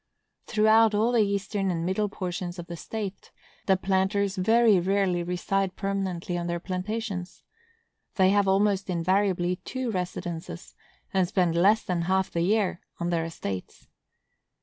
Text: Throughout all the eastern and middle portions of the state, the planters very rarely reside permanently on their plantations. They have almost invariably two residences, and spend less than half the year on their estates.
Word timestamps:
Throughout 0.47 0.95
all 0.95 1.11
the 1.11 1.19
eastern 1.21 1.69
and 1.69 1.85
middle 1.85 2.09
portions 2.09 2.57
of 2.57 2.65
the 2.65 2.75
state, 2.75 3.29
the 3.67 3.77
planters 3.77 4.35
very 4.35 4.79
rarely 4.79 5.21
reside 5.21 5.75
permanently 5.75 6.39
on 6.39 6.47
their 6.47 6.59
plantations. 6.59 7.43
They 8.15 8.31
have 8.31 8.47
almost 8.47 8.89
invariably 8.89 9.57
two 9.57 9.91
residences, 9.91 10.73
and 11.13 11.27
spend 11.27 11.53
less 11.55 11.83
than 11.83 12.01
half 12.09 12.31
the 12.31 12.41
year 12.41 12.81
on 12.99 13.11
their 13.11 13.25
estates. 13.25 13.89